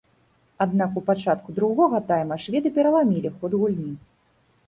[0.63, 3.93] Аднак у пачатку другога тайма шведы пераламілі ход гульні.